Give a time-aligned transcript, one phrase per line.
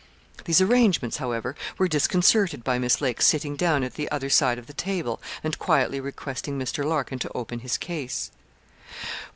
[0.45, 4.65] These arrangements, however, were disconcerted by Miss Lake's sitting down at the other side of
[4.65, 6.83] the table, and quietly requesting Mr.
[6.83, 8.31] Larkin to open his case.